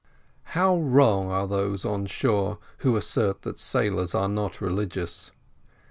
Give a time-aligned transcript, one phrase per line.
[0.57, 5.29] How wrong are those on shore who assert that sailors are not religious!